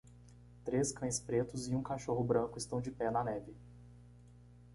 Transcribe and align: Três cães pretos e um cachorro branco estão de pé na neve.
Três 0.65 0.91
cães 0.91 1.19
pretos 1.19 1.67
e 1.67 1.75
um 1.75 1.83
cachorro 1.83 2.23
branco 2.23 2.57
estão 2.57 2.81
de 2.81 2.89
pé 2.89 3.11
na 3.11 3.23
neve. 3.23 3.55